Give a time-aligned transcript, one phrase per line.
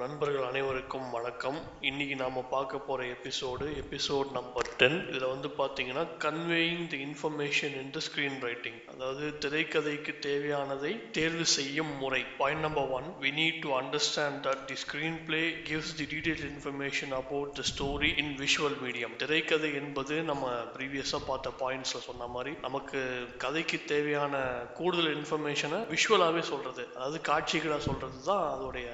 [0.00, 1.56] நண்பர்கள் அனைவருக்கும் வணக்கம்.
[1.80, 7.90] இன்னைக்கு நாம பார்க்க போற எபிசோடு எபிசோட் நம்பர் டென் இதுல வந்து பாத்தீங்கன்னா conveying the information in
[7.90, 8.00] the
[8.40, 12.22] screenwriting அதாவது திரைக்கதைக்கு தேவையானதை தேர்வு செய்யும் முறை.
[12.38, 14.76] Point number one we need to understand that the
[15.24, 21.20] screenplay gives the detail information about the story in visual medium திரைக்கதை என்பது நம்ம ப்ரீவியஸா
[21.26, 23.02] பார்த்த பாயிண்ட்ஸ்ல சொன்ன மாதிரி நமக்கு
[23.38, 24.36] கதைக்கு தேவையான
[24.80, 26.84] கூடுதல் இன்ஃபர்மேஷனை விஷுவலாவே சொல்றது.
[26.94, 28.88] அதாவது காட்சிகளாக சொல்றது தான் அதோடைய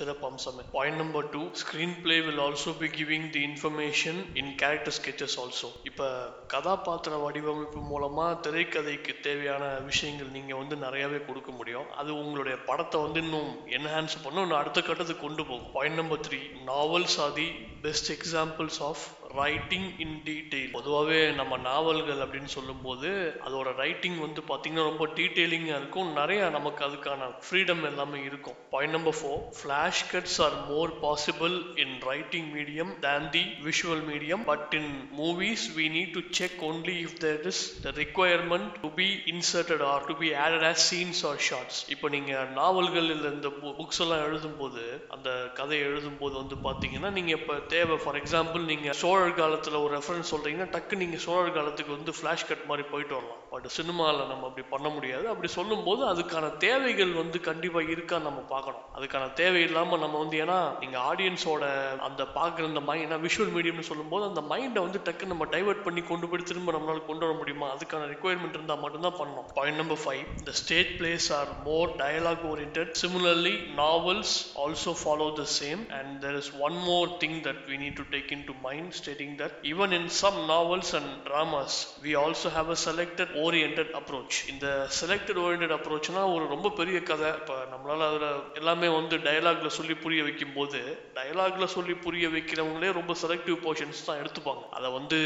[0.00, 1.42] சிறப்பம்சம் point number two
[2.04, 6.06] screenplay will also be giving the information in character sketches also இப்போ
[6.54, 11.88] கதாபாத்திர வடிவமைப்பு மூலமாக திரைக்கதைக்கு தேவையான விஷயங்கள் நீங்கள் வந்து நிறையாவே கொடுக்க முடியும்.
[12.00, 15.68] அது உங்களுடைய படத்தை வந்து இன்னும் என்ஹான்ஸ் பண்ணும் இன்னும் அடுத்த கட்டத்துக்கு கொண்டு போகும்.
[15.76, 16.40] Point number three
[16.70, 17.48] novels are the
[17.86, 19.02] best examples of
[19.40, 23.08] writing in detail பொதுவாகவே நம்ம நாவல்கள் அப்படின்னு சொல்லும்போது
[23.46, 26.08] அதோட ரைட்டிங் வந்து பார்த்தீங்கன்னா ரொம்ப டீட்டெயிலிங்காக இருக்கும்.
[26.20, 28.56] நிறையா நமக்கு அதுக்கான ஃப்ரீடம் எல்லாமே இருக்கும்.
[28.72, 34.42] Point number four flash cuts are more possible in writing medium than the visual medium
[34.50, 39.08] but in movies we need to check only if there is the requirement to be
[39.34, 44.02] inserted or to be added as scenes or shots இப்போ நீங்கள் நாவல்கள் இல்லை இந்த books
[44.06, 44.84] எல்லாம் எழுதும்போது
[45.16, 47.96] அந்த கதை எழுதும்போது வந்து பார்த்தீங்கன்னா நீங்கள் இப்போ தேவை.
[48.02, 52.68] ஃபார் எக்ஸாம்பிள் நீங்கள் சோழர் காலத்தில் ஒரு ரெஃபரன்ஸ் சொல்கிறீங்கன்னா டக்கு நீங்கள் சோழர் காலத்துக்கு வந்து ஃப்ளாஷ் கட்
[52.70, 53.39] மாதிரி போயிட்டு வரலாம்.
[53.52, 55.24] பட் சினிமாவில் நம்ம அப்படி பண்ண முடியாது.
[55.32, 58.84] அப்படி சொல்லும்போது அதுக்கான தேவைகள் வந்து கண்டிப்பாக இருக்கான்னு நம்ம பார்க்கணும்.
[58.96, 61.64] அதுக்கான தேவை இல்லாமல் நம்ம வந்து ஏன்னா நீங்கள் ஆடியன்ஸோட
[62.08, 66.04] அந்த பார்க்குற அந்த மைண்ட் ஏன்னா விஷுவல் மீடியம்னு சொல்லும்போது அந்த மைண்டை வந்து டக்கு நம்ம டைவர்ட் பண்ணி
[66.10, 67.68] கொண்டு போய் திரும்ப நம்மளால கொண்டு வர முடியுமா?
[67.74, 69.48] அதுக்கான ரெக்குயர்மெண்ட் இருந்தால் மட்டும்தான் பண்ணணும்.
[69.58, 75.46] Point number five the stage plays are more dialogue orient similarly novels also follow the
[75.58, 79.34] same and there is one more thing that we need to take into mind stating
[79.42, 84.66] that even in some novels and dramas we also have a selected orient approach இந்த
[85.00, 87.30] selected orient அப்ரோச்னா ஒரு ரொம்ப பெரிய கதை.
[87.40, 88.28] இப்போ நம்மளால் அதில்
[88.60, 90.80] எல்லாமே வந்து டயலாக்ல சொல்லி புரிய வைக்கும் போது
[91.18, 94.64] டயலாக்ல சொல்லி புரிய வைக்கிறவங்களே ரொம்ப செலக்டிவ் போர்ஷன்ஸ் தான் எடுத்துப்பாங்க.
[94.78, 95.18] அதை வந்து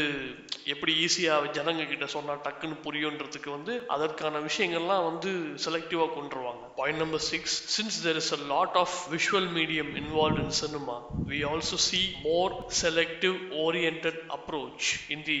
[0.73, 5.31] எப்படி ஈஸியாக ஜனங்க கிட்ட சொன்னால் டக்குன்னு புரியுன்றதுக்கு வந்து அதற்கான விஷயங்கள்லாம் வந்து
[5.65, 10.55] செலக்டிவாக கொண்டுருவாங்க point number six since there is a lot of visual medium involve in
[10.61, 10.95] cinema
[11.31, 15.39] we also see more selective orient approach in the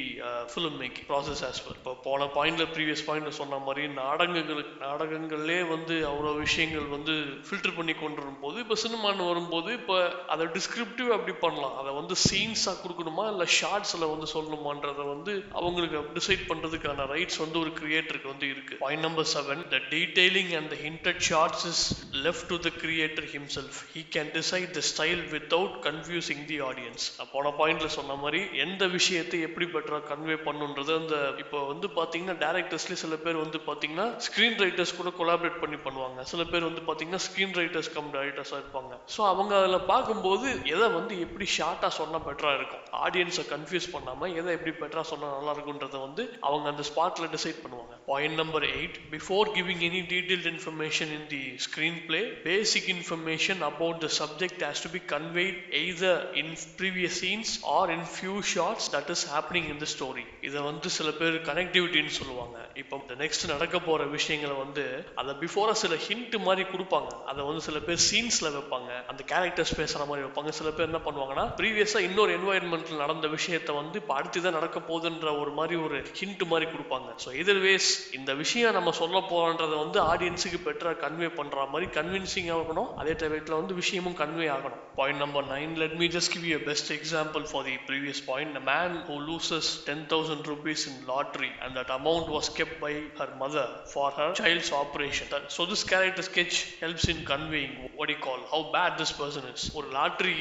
[0.53, 5.95] film making process as well இப்போ போன பாயிண்ட்ல ப்ரீவியஸ் பாயிண்ட்ல சொன்ன மாதிரி நாடகங்களுக்கு நாடகங்கள்லே வந்து
[6.11, 7.13] அவ்வளோ விஷயங்கள் வந்து
[7.47, 9.97] ஃபில்டர் பண்ணி கொண்டு வரும்போது இப்போ சினிமான்னு வரும்போது இப்போ
[10.33, 11.75] அதை டிஸ்கிரிப்டிவ் அப்படி பண்ணலாம்.
[11.81, 13.25] அதை வந்து சீன்ஸாக கொடுக்கணுமா?
[13.33, 18.75] இல்லை ஷார்ட்ஸில் வந்து சொல்லணுமான்றதை வந்து அவங்களுக்கு டிசைட் பண்ணுறதுக்கான ரைட்ஸ் வந்து ஒரு கிரியேட்டருக்கு வந்து இருக்கு.
[18.83, 21.83] Point number seven the detailing and the hinted shots is
[22.27, 27.53] left to the creator himself he can decide the style without confusing the audience போன
[27.61, 33.15] பாயிண்ட்ல சொன்ன மாதிரி எந்த விஷயத்தை எப்படி பெட்டராக கன்வே பண்ணுன்றது அந்த இப்போ வந்து பார்த்தீங்கன்னா டேரக்டர்ஸ்ல சில
[33.23, 36.19] பேர் வந்து பார்த்தீங்கன்னா ஸ்க்ரீன் ரைட்டர்ஸ் கூட கொலாபரேட் பண்ணி பண்ணுவாங்க.
[36.31, 38.93] சில பேர் வந்து பார்த்தீங்கன்னா ஸ்க்ரீன் ரைட்டர்ஸ் கம் ரைட்டர்ஸா இருப்பாங்க.
[39.15, 42.83] ஸோ அவங்க அதில் பார்க்கும்போது எதை வந்து எப்படி ஷார்ட்டாக சொன்னால் பெட்டராக இருக்கும்?
[43.05, 47.93] ஆடியன்ஸை கன்ஃபியூஸ் பண்ணாமல் எதை எப்படி பெட்டராக சொன்னால் நல்லா இருக்குன்றதை வந்து அவங்க அந்த ஸ்பாட்டில் டிசைட் பண்ணுவாங்க.
[48.11, 51.43] Point number eight before giving any detailed information in the
[52.07, 57.91] screenplay basic information about the subject has to be conveyed either in previous scenes or
[57.97, 62.44] in few shots that is happening in the story இதை வந்து சில பேர் கனெக்டிவிட்டின்னு சொல்லுவாங்க.
[62.81, 64.83] இப்போ இந்த next நடக்க போற விஷயங்களை வந்து
[65.21, 67.11] அதை பிஃபோர சில ஹிண்ட் மாதிரி கொடுப்பாங்க.
[67.31, 68.89] அதை வந்து சில பேர் சீன்ஸ்ல வைப்பாங்க.
[69.11, 70.53] அந்த கேரக்டர்ஸ் பேசுற மாதிரி வைப்பாங்க.
[70.59, 75.53] சில பேர் என்ன பண்ணுவாங்கன்னா ப்ரீவியஸா இன்னொரு என்வாயன்மெண்ட்ல நடந்த விஷயத்த வந்து இப்போ அடுத்துதான் நடக்க போகுதுன்ற ஒரு
[75.59, 77.09] மாதிரி ஒரு ஹிண்ட் மாதிரி கொடுப்பாங்க.
[77.25, 77.89] ஸோ இதர் வேஸ்
[78.19, 83.59] இந்த விஷயம் நம்ம சொல்ல போறோன்றதை வந்து ஆடியன்ஸுக்கு பெட்டரா கன்வே பண்ற மாதிரி கன்வின்சிங் ஆகணும் அதே டயத்தில்
[83.59, 84.81] வந்து விஷயமும் கன்வே ஆகணும்.
[84.99, 88.95] Point number nine let me just give you best example for the previous point man
[89.07, 93.65] who loses ten thousand rupees in lottery and that amount was kept by her mother
[93.93, 95.27] for her child's operation.
[95.55, 99.43] So this character sketch helps in conveying what do you call how bad this person
[99.53, 99.61] is.
[99.77, 100.35] ஒரு lottery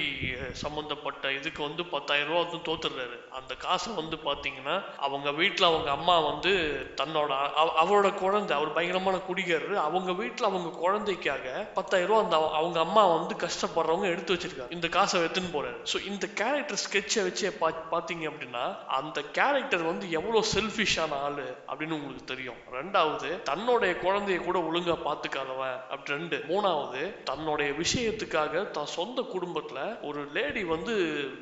[0.63, 3.19] சம்மந்தப்பட்ட இதுக்கு வந்து பத்தாயிரம் ரூபா வந்து தோத்துடுறாரு.
[3.39, 6.53] அந்த காசை வந்து பார்த்தீங்கன்னா அவங்க வீட்டில் அவங்க அம்மா வந்து
[7.01, 7.31] தன்னோட
[7.83, 9.77] அவரோட குழந்தை அவர் பயங்கரமான குடிகாரரு.
[9.89, 11.47] அவங்க வீட்டில் அவங்க குழந்தைக்காக
[11.79, 14.75] பத்தாயிரம் ரூபா அந்த அவங்க அம்மா வந்து கஷ்டப்படுறவங்க எடுத்து வச்சிருக்காங்க.
[14.79, 15.79] இந்த காசை எடுத்துன்னு போறாரு.
[15.93, 18.65] ஸோ இந்த கேரக்டர் ஸ்கெட்சை வச்சே பா பார்த்தீங்க அப்படின்னா
[18.99, 22.59] அந்த கேரக்டர் வந்து எவ்வளோ செல்ஃபிஷான ஆளு அப்படின்னு உங்களுக்கு தெரியும்.
[22.79, 26.39] ரெண்டாவது தன்னுடைய குழந்தைய கூட ஒழுங்கா பார்த்துக்காதவன் அப்படி ரெண்டு.
[26.51, 30.95] மூணாவது தன்னுடைய விஷயத்துக்காக தான் சொந்த குடும்பத்துல ஒரு லேடி வந்து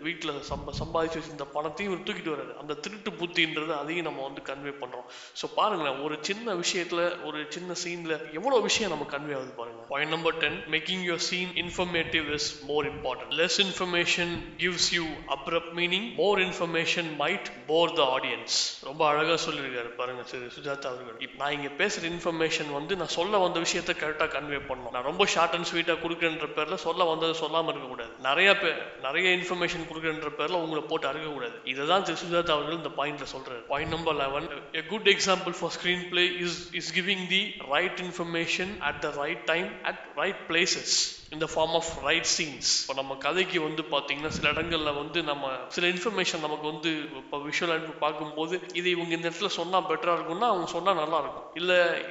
[0.06, 2.54] வீட்டுல சம்ப சம்பாதிச்சு வச்சிருந்த பணத்தையும் தூக்கிட்டு வர்றாரு.
[2.62, 5.06] அந்த திருட்டு புத்தின்றது அதையும் நம்ம வந்து கன்வே பண்றோம்.
[5.42, 9.82] ஸோ பாருங்களேன் ஒரு சின்ன விஷயத்துல ஒரு சின்ன சீன்ல எவ்வளவு விஷயம் நம்ம கன்வே ஆகுது பாருங்க.
[9.92, 15.04] Point number ten making your scene informative is more important less information gives you
[15.36, 18.58] abrupt meaning more information might bore the audience
[18.88, 20.21] ரொம்ப அழகா சொல்லியிருக்காரு பாருங்க.
[20.30, 24.94] திரு சுஜாதா அவர்கள் நான் இங்க பேசுற இன்ஃபர்மேஷன் வந்து நான் சொல்ல வந்த விஷயத்தை கரெக்டா கன்வே பண்ணணும்.
[24.96, 29.36] நான் ரொம்ப ஷார்ட் அண்ட் ஸ்வீட்டா கொடுக்குறன்ற பேர்ல சொல்ல வந்ததை சொல்லாம இருக்க கூடாது நிறைய பேர் நிறைய
[29.38, 33.62] இன்ஃபர்மேஷன் கொடுக்குறன்ற பேர்ல உங்களை போட்டு அறுக்க கூடாது இதை தான் திரு சுஜாதா அவர்கள் இந்த பாயிண்ட்ல சொல்றாரு.
[33.72, 34.48] Point number eleven
[34.80, 37.42] a good example for screenplay is is giving the
[37.74, 40.92] right information at the right time at right places.
[41.16, 45.44] in இந்த ஃபார்ம் ஆஃப் ரைட் சீன்ஸ் இப்போ நம்ம கதைக்கு வந்து பார்த்தீங்கன்னா சில இடங்களில் வந்து நம்ம
[45.68, 46.90] சில இன்ஃபர்மேஷன் நமக்கு வந்து
[47.20, 51.48] இப்போ விஷுவல் அனுப்பி பார்க்கும்போது இது இவங்க இந்த இடத்துல சொன்னால் பெட்டராக இருக்கும்னா அவங்க சொன்னால் நல்லா இருக்கும்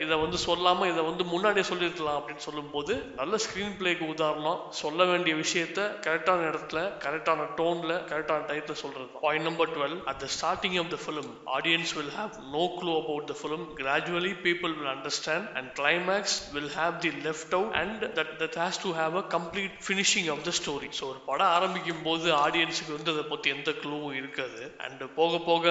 [0.02, 5.36] இதை வந்து சொல்லாமல் இதை வந்து முன்னாடியே சொல்லியிருக்கலாம் அப்படின்னு சொல்லும்போது நல்ல ஸ்க்ரீன் பிளேக்கு உதாரணம் சொல்ல வேண்டிய
[5.36, 10.92] விஷயத்த கரெக்டான இடத்துல கரெக்டான டோனில் கரெக்டான டயத்துல சொல்கிறது point number twelve at the starting of
[10.94, 15.72] the film audience will have no clue about the film gradually people will understand and
[15.80, 20.30] climax will have the left out and that that has to have a complete finishing
[20.34, 24.62] of the story so ஒரு படம் ஆரம்பிக்கும் போது ஆடியன்ஸுக்கு வந்து அதை பற்றி எந்த க்ளூவும் இருக்காது.
[24.86, 25.66] அண்ட் போக போக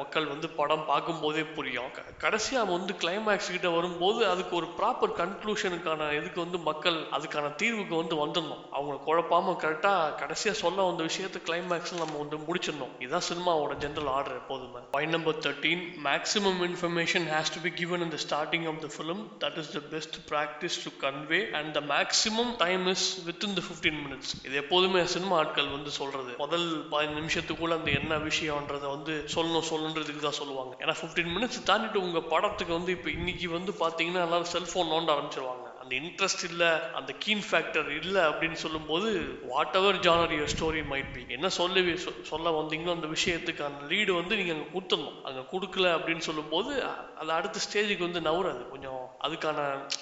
[0.00, 1.90] மக்கள் வந்து படம் பார்க்கும் போதே புரியும்
[2.24, 7.94] கடைசியாக அவன் வந்து கிளைமேக்ஸ் கிட்ட வரும்போது அதுக்கு ஒரு ப்ராப்பர் கன்க்ளூஷனுக்கான இதுக்கு வந்து மக்கள் அதுக்கான தீர்வுக்கு
[8.00, 8.62] வந்து வந்துடணும்.
[8.76, 12.92] அவங்க குழப்பாம கரெக்டாக கடைசியா சொல்ல வந்த விஷயத்தை கிளைமேக்ஸ் நம்ம வந்து முடிச்சிடணும்.
[13.04, 14.82] இதுதான் சினிமாவோட ஜென்ரல் ஆர்டர் எப்போதுமே.
[14.94, 19.22] Point number thirteen maximum information has to be given in the starting of the film
[19.44, 23.08] that is the best practice to convey and the maximum time miss
[23.46, 24.28] within within the 15 minutes.
[24.46, 26.32] இது எப்போதுமே cinema ஆட்கள் வந்து சொல்றது.
[26.42, 30.72] முதல் பதினஞ்சு நிமிஷத்துக்குள்ள அந்த என்ன விஷயம்ன்றதை வந்து சொல்லணும் சொல்லணுன்றதுக்கு தான் சொல்லுவாங்க.
[30.82, 35.66] ஏன்னா 15 மினிட்ஸ் தாண்டிட்டு உங்க படத்துக்கு வந்து இப்போ இன்னைக்கு வந்து பாத்தீங்கன்னா எல்லாரும் செல்போன் நோண்ட ஆரம்பிச்சிருவாங்க.
[35.82, 39.08] அந்த இன்ட்ரெஸ்ட் இல்லை அந்த கீன் ஃபேக்டர் இல்லை அப்படின்னு சொல்லும்போது
[39.80, 41.82] whatever genre your story might be என்ன சொல்லி
[42.30, 45.18] சொல்ல வந்தீங்களோ அந்த விஷயத்துக்கான லீடு வந்து நீங்கள் அங்கே கொடுத்துடணும்.
[45.28, 46.72] அங்கே கொடுக்கல அப்படின்னு சொல்லும்போது
[47.20, 48.62] அது அடுத்த ஸ்டேஜுக்கு வந்து நவுறாது.
[48.74, 49.58] கொஞ்சம் அதுக்கான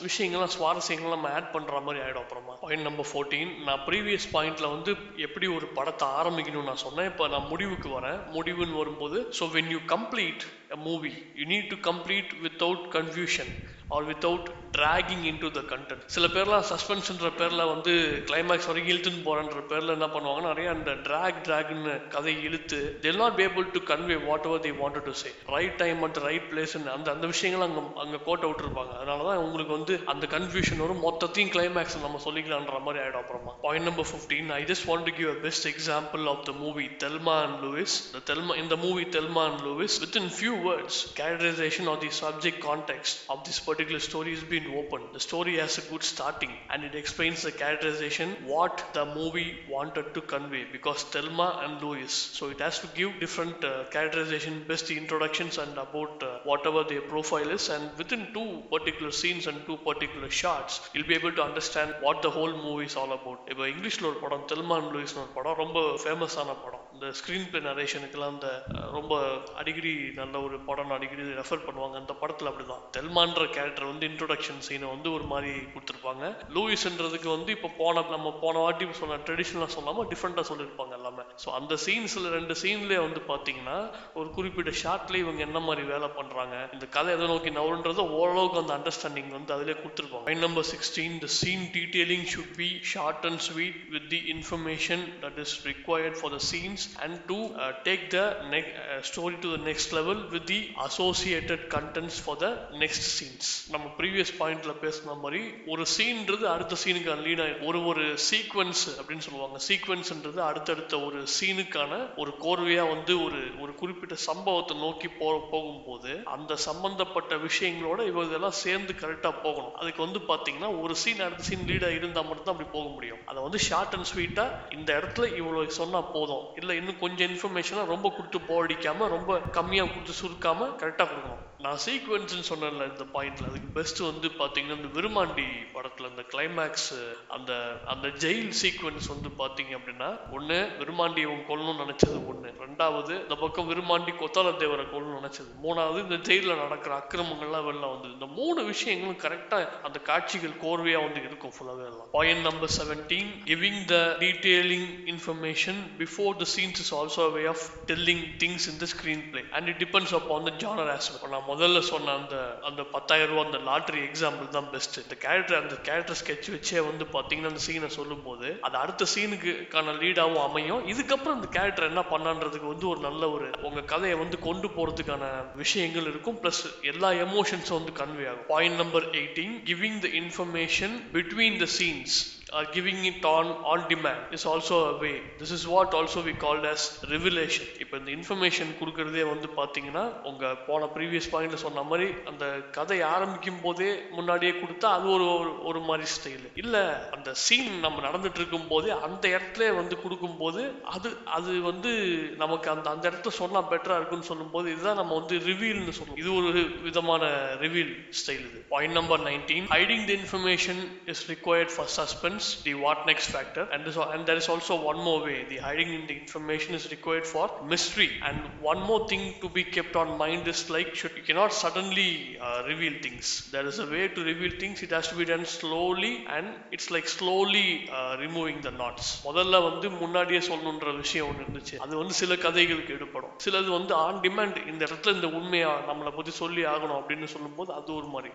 [0.07, 2.55] விஷயங்கள்லாம் சுவாரஸ்யங்கள்லாம் நம்ம ஆட் பண்ற மாதிரி ஆயிடும் அப்புறமா.
[2.63, 4.93] பாயிண்ட் நம்பர் ஃபோர்டீன் நான் ப்ரீவியஸ் பாயிண்ட்ல வந்து
[5.27, 7.11] எப்படி ஒரு படத்தை ஆரம்பிக்கணும்னு நான் சொன்னேன்.
[7.13, 8.19] இப்போ நான் முடிவுக்கு வரேன்.
[8.37, 13.51] முடிவுன்னு வரும்போது so when you complete a movie you need to complete without confusion
[13.95, 17.93] or without dragging into the content சில பேர்லாம் சஸ்பென்ஷன்ற பேரில் வந்து
[18.29, 23.39] கிளைமேக்ஸ் வரைக்கும் இழுத்துன்னு போகிறன்ற பேரில் என்ன பண்ணுவாங்க நிறைய அந்த ட்ராக் டிராக்னு கதை இழுத்து they'll not
[23.41, 27.09] be to convey what whatever they wanted to say right time at right right அந்த
[27.11, 31.99] அந்த விஷயங்கள் அங்கே அங்கே கோட்டை விட்டுருப்பாங்க அதனால தான் உங்களுக்கு வந்து அந்த கன்ஃபியூஷன் வரும் மொத்தத்தையும் கிளைமேக்ஸ்
[32.01, 33.55] நம்ம சொல்லிக்கலான்ற மாதிரி ஆயிடும் அப்புறமா.
[33.63, 37.37] Point number fifteen I just want to give a best example of the movie Thelma
[37.43, 42.10] and Louise the Thelma இந்த movie Thelma and Louise within few words characterization or the
[42.10, 46.52] subject context of this particular story is being opened the story has a good starting
[46.70, 52.12] and it explains the characterization what the movie wanted to convey because Thelma and Louis
[52.12, 56.84] so it has to give different uh, characterization best the introductions and about uh, whatever
[56.84, 61.32] their profile is and within two particular scenes and two particular shots you'll be able
[61.32, 64.92] to understand what the whole movie is all about இப்போ இங்கிலீஷ்ல ஒரு படம் Thelma and
[64.96, 68.49] லூயிஸ்னு ஒரு படம் ரொம்ப ஃபேமஸான படம் இந்த ஸ்க்ரீன் பிளே நரேஷனுக்கெல்லாம் அந்த
[68.95, 69.13] ரொம்ப
[69.61, 71.95] அடிக்கடி நல்ல ஒரு படம் அடிக்கடி ரெஃபர் பண்ணுவாங்க.
[72.01, 72.83] அந்த படத்தில் அப்படிதான்.
[72.97, 76.25] தெல்மான்ற கேரக்டர் வந்து இன்ட்ரோடக்ஷன் சீனை வந்து ஒரு மாதிரி கொடுத்துருப்பாங்க.
[76.57, 81.25] லூயிஸ்ன்றதுக்கு வந்து இப்போ போன நம்ம போன வாட்டி சொன்ன ட்ரெடிஷ்னலாக சொல்லாமல் டிஃப்ரெண்ட்டாக சொல்லியிருப்பாங்க எல்லாமே.
[81.45, 83.79] ஸோ அந்த சீன்ஸில் ரெண்டு சீன்லேயே வந்து பார்த்தீங்கன்னா
[84.19, 88.75] ஒரு குறிப்பிட்ட ஷார்ட்லேயே இவங்க என்ன மாதிரி வேலை பண்ணுறாங்க இந்த கதை எதை நோக்கி நவருன்றது ஓரளவுக்கு அந்த
[88.79, 90.25] அண்டர்ஸ்டாண்டிங் வந்து அதிலே கொடுத்துருப்பாங்க.
[90.29, 95.43] Point number sixteen the scene detailing should be short and sweet with the information that
[95.47, 99.73] is required for the scenes and to uh, take the ne- uh, story to the
[99.73, 103.71] next level with the associated contents for the next scenes.
[103.71, 109.59] நம்ம previous பாயிண்ட்ல பேசின மாதிரி ஒரு சீன்றது அடுத்த சீனுக்கான lead ஒரு ஒரு sequence அப்படின்னு சொல்லுவாங்க.
[109.69, 116.57] சீக்வன்ஸ்ன்றது அடுத்தடுத்த ஒரு சீனுக்கான ஒரு கோர்வையா வந்து ஒரு ஒரு குறிப்பிட்ட சம்பவத்தை நோக்கி போ போகும்போது அந்த
[116.57, 119.75] சம்பந்தப்பட்ட விஷயங்களோட இவங்க இதெல்லாம் சேர்ந்து கரெக்டா போகணும்.
[119.75, 123.27] அதுக்கு வந்து பாத்தீங்கன்னா ஒரு சீன் அடுத்த சீன் லீடா இருந்தா மட்டும் தான் அப்படி போக முடியும்.
[123.27, 126.45] அதை வந்து ஷார்ட் அண்ட் ஸ்வீட்டா இந்த இடத்துல இவ்வளவு சொன்னா போதும்.
[126.57, 131.45] இல்லை இன்னும் கொஞ்சம் இன்ஃபர்மேஷனா ரொம்ப கொடுத்து போடிக்காமல் ரொம்ப கம்மியா கொடுத்து சுருக்காம கரெக்டா கொடுக்கணும்.
[131.65, 136.87] நான் சீக்வன்ஸ்னு சொன்னேன்ல இந்த பாயிண்ட்ல அதுக்கு பெஸ்ட் வந்து பாத்தீங்கன்னா இந்த விருமாண்டி படத்துல இந்த கிளைமேக்ஸ்
[137.29, 137.53] அந்த
[137.87, 142.51] அந்த ஜெயில் சீக்வன்ஸ் வந்து பாத்தீங்க அப்படின்னா ஒண்ணு விருமாண்டி இவங்க கொல்லணும்னு நினைச்சது ஒண்ணு.
[142.65, 145.51] ரெண்டாவது இந்த பக்கம் விருமாண்டி கொத்தால தேவரை கொல்லணும்னு நினைச்சது.
[145.65, 148.13] மூணாவது இந்த ஜெயில நடக்கிற அக்கிரமங்கள்லாம் வெளில வந்தது.
[148.13, 152.09] இந்த மூணு விஷயங்களும் கரெக்டா அந்த காட்சிகள் கோர்வையா வந்து இருக்கும் ஃபுல்லாவே எல்லாம்.
[152.17, 158.25] Point number seventeen giving the detailing information before the scenes is also way of telling
[158.45, 158.89] things in the
[159.31, 162.37] screenplay and it depends upon the genre as நம்ம முதல்ல சொன்ன அந்த
[162.69, 167.05] அந்த பத்தாயிரம் ரூபா அந்த லாட்டரி எக்ஸாம்பிள் தான் பெஸ்ட் இந்த கேரக்டர் அந்த கேரக்டர் ஸ்கெட்ச் வச்சே வந்து
[167.15, 170.83] பாத்தீங்கன்னா அந்த சீனை சொல்லும் போது அது அடுத்த சீனுக்குக்கான லீடாவும் அமையும்.
[170.93, 176.09] இதுக்கப்புறம் அந்த கேரக்டர் என்ன பண்ணான்றதுக்கு வந்து ஒரு நல்ல ஒரு உங்க கதையை வந்து கொண்டு போறதுக்கான விஷயங்கள்
[176.13, 176.39] இருக்கும்.
[176.43, 178.47] பிளஸ் எல்லா எமோஷன்ஸும் வந்து கன்வே ஆகும்.
[178.49, 182.19] Point number eighteen giving the information between the scenes
[182.53, 185.17] or giving it on on demand is also a way.
[185.39, 187.67] This is what also we called as revelation.
[187.79, 193.61] இப்போ இந்த இன்ஃபர்மேஷன் கொடுக்கறதே வந்து பாத்தீங்கன்னா உங்க போன ப்ரீவியஸ் பாயிண்ட்ல சொன்ன மாதிரி அந்த கதை ஆரம்பிக்கும்
[193.61, 196.77] போதே முன்னாடியே கொடுத்தா அது ஒரு ஒரு- ஒரு மாதிரி ஸ்டைல் இல்ல
[197.11, 201.93] அந்த சீன் நம்ம நடந்துட்டு இருக்கும் போதே அந்த இடத்துல வந்து கொடுக்கும் போது அது அது வந்து
[202.37, 206.17] நமக்கு அந்த அந்த இடத்துல சொன்னா பெட்டரா இருக்கும்னு சொல்லும்போது இதுதான் நம்ம வந்து ரிவீல்னு சொல்லுவோம்.
[206.17, 206.51] இது ஒரு
[206.83, 207.25] விதமான
[207.61, 208.61] ரிவீல் ஸ்டைல் இது.
[208.69, 213.69] Point number nineteen hiding the information is required for suspense determines the what next factor
[213.73, 216.91] and, this, and there is also one more way the hiding in the information is
[216.91, 221.11] required for mystery and one more thing to be kept on mind is like should,
[221.17, 225.09] you cannot suddenly uh, reveal things there is a way to reveal things it has
[225.09, 230.41] to be done slowly and it's like slowly uh, removing the knots முதல்ல வந்து முன்னாடியே
[230.49, 235.15] சொல்லணுன்ற விஷயம் ஒன்று இருந்துச்சு அது வந்து சில கதைகளுக்கு எடுப்படும் சிலது வந்து ஆன் டிமாண்ட் இந்த இடத்துல
[235.19, 238.33] இந்த உண்மையா நம்மளை பத்தி சொல்லி ஆகணும் அப்படின்னு சொல்லும்போது அது ஒரு மாதிரி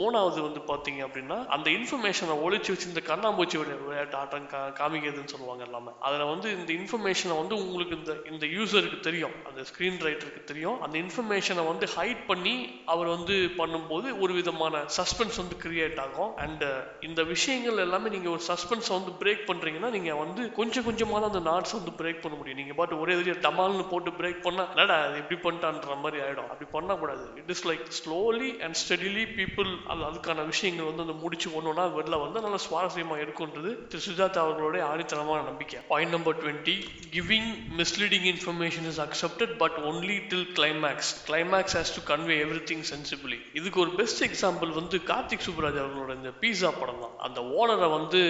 [0.00, 5.24] மூணாவது வந்து பாத்தீங்க அப்படின்னா அந்த இன்ஃபர்மேஷனை ஒழிச்சு வச்சு இந்த கண்ணாம்பூச்சி விளையா- விளையாட்டு ஆட்டம் கா காமிக்கிறதுன்னு
[5.24, 5.88] சொல்லுவாங்க எல்லாமே.
[6.00, 9.30] அதில் வந்து இந்த இன்ஃபர்மேஷனை வந்து உங்களுக்கு இந்த இந்த யூசருக்கு தெரியும்.
[9.46, 10.80] அந்த ஸ்க்ரீன் ரைட்டருக்கு தெரியும்.
[10.80, 16.36] அந்த இன்ஃபர்மேஷனை வந்து ஹைட் பண்ணி அவர் வந்து பண்ணும்போது ஒரு விதமான சஸ்பென்ஸ் வந்து கிரியேட் ஆகும்.
[16.36, 16.64] அண்ட்
[17.00, 21.50] இந்த விஷயங்கள் எல்லாமே நீங்கள் ஒரு சஸ்பென்ஸை வந்து பிரேக் பண்ணுறீங்கன்னா நீங்கள் வந்து கொஞ்சம் கொஞ்சமாக தான் அந்த
[21.50, 22.58] நாட்ஸ் வந்து பிரேக் பண்ண முடியும்.
[22.58, 26.70] நீங்கள் பாட்டு ஒரே தடவை டமால்னு போட்டு பிரேக் பண்ணா என்னடா அது எப்படி பண்ணிட்டான்ற மாதிரி ஆகிடும் அப்படி
[26.70, 31.86] பண்ணக்கூடாது it is like slowly and steadily people அது அதுக்கான விஷயங்கள் வந்து அந்த முடிச்சு ஒன்றுனா
[31.86, 35.78] வெளில வந்து சுவாரஸ்யமாக இருக்கும் இருக்குன்றது திரு சுஜாதா அவர்களுடைய ஆணித்தனமான நம்பிக்கை.
[35.92, 36.74] Point number twenty
[37.14, 42.36] giving misleading information is accepted but only till climax climax has to convey
[42.70, 47.14] everything sensibly இதுக்கு ஒரு பெஸ்ட் எக்ஸாம்பிள் வந்து கார்த்திக் சுப்ராஜ் அவர்களோட இந்த பீஸா படம் தான்.
[47.26, 48.20] அந்த ஓனரை வந்து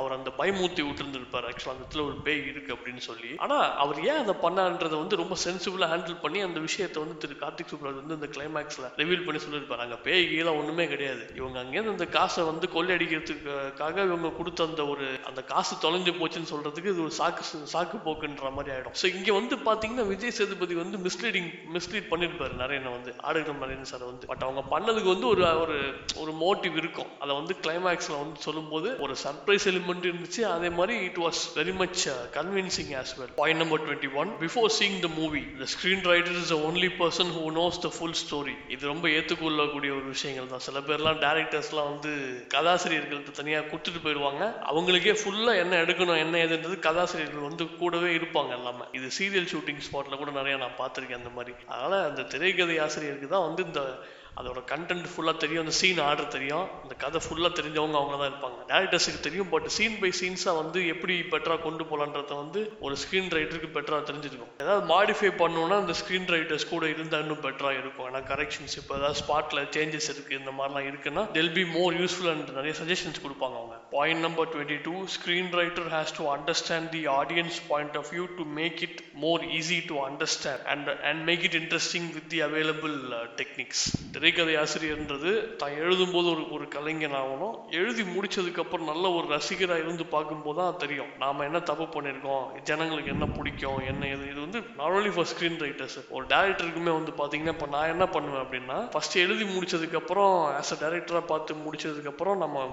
[0.00, 1.48] அவர் அந்த பயமூத்தி விட்டுருந்துருப்பார்.
[1.50, 3.32] ஆக்சுவலாக அந்த இடத்துல ஒரு பேய் இருக்கு அப்படின்னு சொல்லி.
[3.46, 7.72] ஆனா அவர் ஏன் அதை பண்ணான்றதை வந்து ரொம்ப சென்சிபிளா ஹேண்டில் பண்ணி அந்த விஷயத்தை வந்து திரு கார்த்திக்
[7.74, 9.84] சுப்ராஜ் வந்து அந்த கிளைமேக்ஸில் ரிவீல் பண்ணி சொல்லியிருப்பார்.
[9.86, 11.24] அங்கே பேய் கீழே ஒண்ணுமே கிடையாது.
[11.40, 16.92] இவங்க அங்கேருந்து அந்த காசை வந்து கொள்ளையடிக்கிறதுக்காக இவங்க கொடுத்த அந்த ஒரு அந்த காசு தொலைஞ்சு போச்சுன்னு சொல்றதுக்கு
[16.94, 17.42] இது ஒரு சாக்கு
[17.74, 18.96] சாக்கு போக்குன்ற மாதிரி ஆயிடும்.
[19.00, 24.04] ஸோ இங்க வந்து பாத்தீங்கன்னா விஜய் சேதுபதி வந்து மிஸ்லீடிங் மிஸ்லீட் பண்ணிருப்பாரு நரேனை வந்து ஆடுகிற நரேன் சார்
[24.10, 24.24] வந்து.
[24.32, 25.78] பட் அவங்க பண்ணதுக்கு வந்து ஒரு ஒரு
[26.22, 27.10] ஒரு மோட்டிவ் இருக்கும்.
[27.22, 30.42] அதை வந்து கிளைமேக்ஸ்ல வந்து சொல்லும்போது ஒரு சர்ப்ரைஸ் எலிமெண்ட் இருந்துச்சு.
[30.56, 32.02] அதே மாதிரி it was very much
[32.38, 36.54] convincing as well point number twenty one before seeing the movie the screen writer is
[36.68, 40.64] only person who knows the full story இது ரொம்ப ஏற்றுக்கொள்ளக்கூடிய ஒரு விஷயங்கள் தான்.
[40.68, 42.12] சில பேர்லாம் டேரக்டர்ஸ்லாம் வந்து
[42.54, 44.33] கதாசிரியர்கள்ட்ட தனியாக கொடுத்துட்டு போயிடுவாங்க.
[44.42, 48.84] அவங்களுக்கே ஃபுல்லாக என்ன எடுக்கணும் என்ன ஏதுன்றது கதாசிரியர்கள் வந்து கூடவே இருப்பாங்க எல்லாமே.
[48.92, 51.54] இது சீரியல் ஷூட்டிங் ஸ்பாட்டில் கூட நிறையா நான் பார்த்துருக்கேன் அந்த மாதிரி.
[51.66, 53.98] அதனால் அந்த திரைக்கதை ஆசிரியருக்கு தான் வந்து இந்த
[54.40, 56.66] அதோட கண்டென்ட் ஃபுல்லாக தெரியும் அந்த சீன் ஆர்டர் தெரியும்.
[56.82, 61.16] அந்த கதை ஃபுல்லாக தெரிஞ்சவங்க அவங்க தான் இருப்பாங்க டேரக்டர்ஸுக்கு தெரியும் பட் சீன் பை சீன்ஸாக வந்து எப்படி
[61.32, 66.68] பெட்டராக கொண்டு போகலான்றத வந்து ஒரு ஸ்க்ரீன் ரைட்டருக்கு பெட்டராக தெரிஞ்சிருக்கும் ஏதாவது மாடிஃபை பண்ணணும்னா அந்த ஸ்க்ரீன் ரைட்டர்ஸ்
[66.72, 68.08] கூட இருந்தால் இன்னும் பெட்டராக இருக்கும்.
[68.10, 72.50] ஏன்னா கரெக்ஷன்ஸ் இப்போ ஏதாவது ஸ்பாட்டில் சேஞ்சஸ் இருக்குது இந்த மாதிரிலாம் இருக்குன்னா they'll be more useful and
[72.58, 73.78] நிறைய சஜஷன்ஸ் கொடுப்பாங்க அவங்க.
[73.96, 78.46] Point number twenty two screen writer has to understand the audience point of view to
[78.60, 82.96] make it more easy to understand and and make it interesting with the available
[83.42, 83.84] techniques
[84.24, 87.56] திரைக்கதை ஆசிரியர்ன்றது தான் எழுதும்போது ஒரு ஒரு கலைஞன் ஆகணும்.
[87.78, 91.10] எழுதி முடிச்சதுக்கப்புறம் நல்ல ஒரு ரசிகராக இருந்து பார்க்கும்போது தான் தெரியும்.
[91.22, 92.46] நாம் என்ன தப்பு பண்ணியிருக்கோம்?
[92.68, 93.82] ஜனங்களுக்கு என்ன பிடிக்கும்?
[93.90, 97.92] என்ன இது இது வந்து not only for screen writers ஒரு டேரக்டருக்குமே வந்து பார்த்தீங்கன்னா இப்போ நான்
[97.94, 102.66] என்ன பண்ணுவேன் அப்படின்னா ஃபஸ்ட்டு எழுதி முடிச்சதுக்கப்புறம் ஆஸ் அ டேரக்டராக பார்த்து முடிச்சதுக்கப்புறம் நம்ம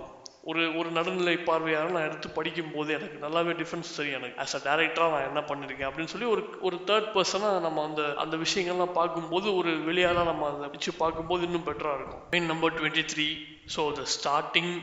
[0.50, 4.38] ஒரு ஒரு நடுநிலை பார்வையாக நான் எடுத்து படிக்கும் போது எனக்கு நல்லாவே டிஃப்ரென்ஸ் தெரியும் எனக்கு.
[4.44, 8.38] ஆஸ் அ டேரக்டராக நான் என்ன பண்ணியிருக்கேன் அப்படின்னு சொல்லி ஒரு ஒரு தேர்ட் பர்சனாக நம்ம அந்த அந்த
[8.46, 12.24] விஷயங்கள்லாம் பார்க்கும்போது ஒரு வெளியால நம்ம அதை வச்சு பார்க்கும்போது இன்னும் பெட்டராக இருக்கும்.
[12.36, 13.28] Main number twenty three
[13.76, 14.74] so the starting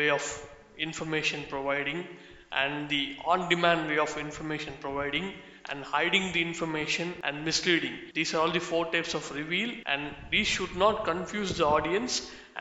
[0.00, 0.32] way of
[0.86, 2.02] information providing
[2.64, 3.02] and the
[3.34, 5.30] on demand way of information providing
[5.72, 7.96] and hiding the information and misleading.
[8.18, 12.14] These are all the four types of reveal and these should not confuse the audience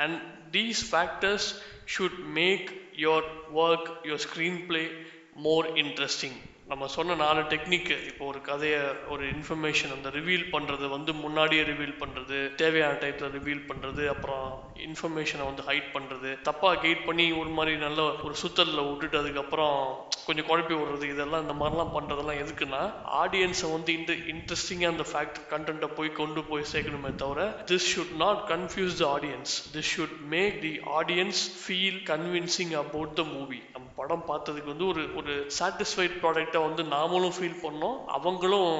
[0.03, 0.13] and
[0.51, 4.89] these factors should make your work, your screenplay
[5.35, 6.33] more interesting.
[6.67, 11.93] நம்ம சொன்ன நாலு டெக்னிக்கு இப்போ ஒரு கதையை ஒரு information அந்த reveal பண்ணுறது வந்து முன்னாடியே ரிவீல்
[11.99, 14.47] பண்ணுறது தேவையான டைப்பில் ரிவீல் பண்ணுறது அப்புறம்
[14.87, 19.79] இன்ஃபர்மேஷனை வந்து ஹைட் பண்ணுறது தப்பாக கைட் பண்ணி ஒரு மாதிரி நல்ல ஒரு சுத்தல்ல விட்டுட்டு அதுக்கப்புறம்
[20.25, 22.81] கொஞ்சம் குழப்பி விடுறது இதெல்லாம் இந்த மாதிரிலாம் பண்ணுறதெல்லாம் எதுக்குன்னா
[23.21, 28.43] ஆடியன்ஸை வந்து இந்த இன்ட்ரெஸ்டிங்காக அந்த ஃபேக்ட் கண்டென்ட்டை போய் கொண்டு போய் சேர்க்கணுமே தவிர this should not
[28.51, 34.27] confuse the audience this should make the audience feel convincing about the movie நம்ம படம்
[34.27, 37.97] பார்த்ததுக்கு வந்து ஒரு ஒரு சாட்டிஸ்ஃபைட் ப்ராடக்ட் வந்து நாமளும் ஃபீல் பண்ணோம்.
[38.17, 38.71] அவங்களும்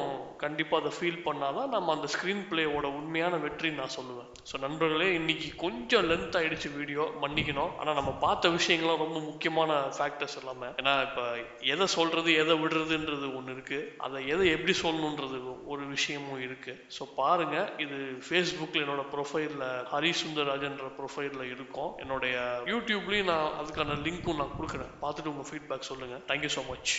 [0.43, 4.27] கண்டிப்பாக அதை ஃபீல் பண்ணாதான் நம்ம அந்த ஸ்க்ரீன் பிளேயோட உண்மையான வெற்றின்னு நான் சொல்லுவேன்.
[4.49, 7.71] ஸோ நண்பர்களே இன்னைக்கு கொஞ்சம் லென்த் ஆயிடுச்சு வீடியோ மன்னிக்கணும்.
[7.79, 10.69] ஆனால் நம்ம பார்த்த விஷயங்கள்லாம் ரொம்ப முக்கியமான ஃபேக்டர்ஸ் எல்லாமே.
[10.81, 11.25] ஏன்னா இப்போ
[11.73, 13.79] எதை சொல்றது எதை விடுறதுன்றது ஒன்று இருக்கு.
[14.07, 15.39] அதை எதை எப்படி சொல்லணுன்றது
[15.73, 16.75] ஒரு விஷயமும் இருக்கு.
[16.97, 21.91] ஸோ பாருங்க இது ஃபேஸ்புக்கில் என்னோட ப்ரொஃபைலில் ஹரி சுந்தரராஜன்ற ப்ரொஃபைலில் இருக்கும்.
[22.05, 22.35] என்னுடைய
[22.73, 24.93] யூடியூப்லேயும் நான் அதுக்கான லிங்க்கும் நான் கொடுக்குறேன்.
[25.03, 26.97] பார்த்துட்டு உங்கள் ஃபீட்பேக் சொல்லுங்கள் தேங்க்யூ ஸோ மச்